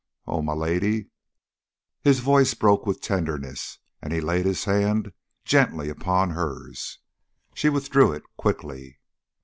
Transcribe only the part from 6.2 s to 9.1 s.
hers. She withdrew it quickly.